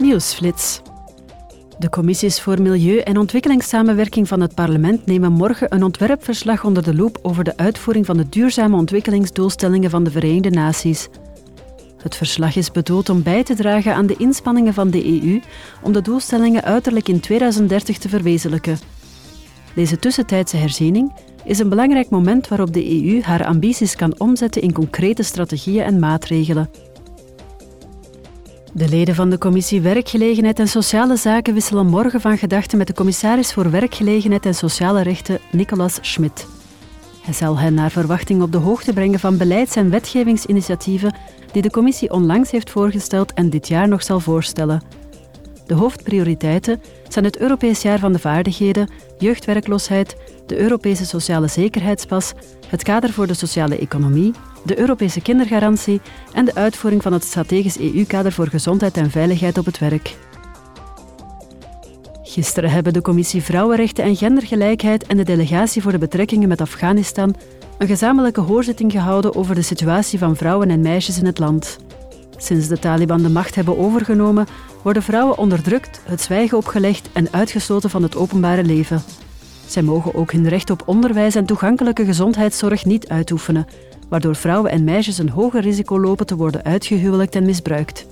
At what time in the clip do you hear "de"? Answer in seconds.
1.78-1.88, 6.82-6.94, 7.44-7.56, 8.16-8.28, 10.04-10.10, 14.06-14.16, 14.90-15.22, 15.92-16.02, 22.72-23.04, 28.72-28.88, 29.30-29.38, 32.86-32.94, 38.52-38.58, 41.62-41.70, 45.70-45.76, 48.12-48.18, 50.46-50.58, 53.26-53.34, 54.64-54.78, 56.44-56.54, 62.92-63.02, 65.16-65.24, 65.92-65.98, 69.54-69.62, 72.68-72.78, 73.22-73.28